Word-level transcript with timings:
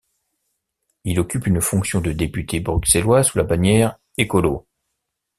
Il 1.03 1.19
occupe 1.19 1.45
une 1.45 1.61
fonction 1.61 2.01
de 2.01 2.11
député 2.11 2.59
bruxellois 2.59 3.21
sous 3.21 3.37
la 3.37 3.43
bannière 3.43 3.99
Ecolo. 4.19 4.67